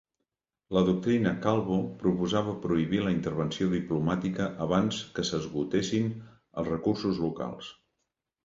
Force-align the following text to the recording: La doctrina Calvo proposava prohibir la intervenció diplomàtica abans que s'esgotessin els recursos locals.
La 0.75 0.81
doctrina 0.85 1.33
Calvo 1.43 1.75
proposava 1.99 2.55
prohibir 2.63 3.03
la 3.07 3.13
intervenció 3.17 3.67
diplomàtica 3.75 4.49
abans 4.67 5.05
que 5.19 5.27
s'esgotessin 5.31 6.11
els 6.63 6.73
recursos 6.75 7.21
locals. 7.29 7.71